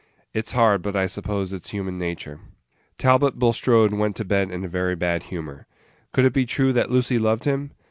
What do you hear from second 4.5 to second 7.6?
a very bad humor. Could it be true that Lucy loved